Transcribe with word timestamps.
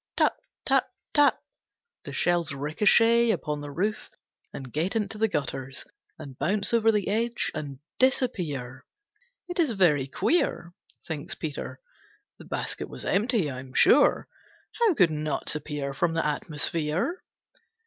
Tap! 0.17 0.35
Tap! 0.65 0.87
Tap! 1.13 1.37
The 2.05 2.11
shells 2.11 2.53
ricochet 2.55 3.29
upon 3.29 3.61
the 3.61 3.69
roof, 3.69 4.09
and 4.51 4.73
get 4.73 4.95
into 4.95 5.19
the 5.19 5.27
gutters, 5.27 5.85
and 6.17 6.39
bounce 6.39 6.73
over 6.73 6.91
the 6.91 7.07
edge 7.07 7.51
and 7.53 7.77
disappear. 7.99 8.83
"It 9.47 9.59
is 9.59 9.73
very 9.73 10.07
queer," 10.07 10.73
thinks 11.07 11.35
Peter, 11.35 11.79
"the 12.39 12.45
basket 12.45 12.89
was 12.89 13.05
empty, 13.05 13.51
I'm 13.51 13.75
sure. 13.75 14.27
How 14.79 14.95
could 14.95 15.11
nuts 15.11 15.53
appear 15.55 15.93
from 15.93 16.15
the 16.15 16.25
atmosphere?" 16.25 17.23